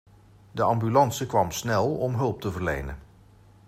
[0.51, 2.97] De ambulance kwam snel om hulp te verlenen.